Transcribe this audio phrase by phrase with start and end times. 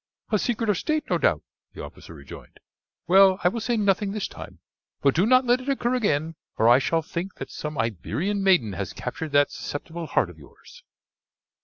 [0.31, 1.43] "A secret of state, no doubt,"
[1.75, 2.59] the officer rejoined.
[3.05, 4.57] "Well, I will say nothing this time;
[5.03, 8.73] but do not let it occur again, or I shall think that some Iberian maiden
[8.73, 10.81] has captured that susceptible heart of yours."